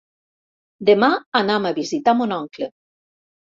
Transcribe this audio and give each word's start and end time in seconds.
Demà 0.91 1.09
anam 1.41 1.69
a 1.69 1.73
visitar 1.81 2.17
mon 2.23 2.37
oncle. 2.41 2.73